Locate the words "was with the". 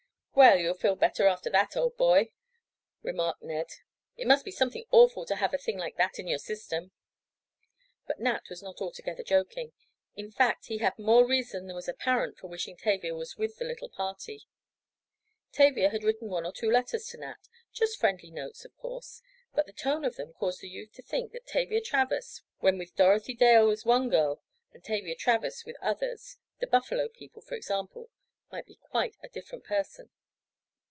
13.13-13.65